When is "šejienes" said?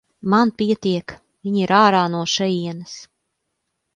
2.37-2.95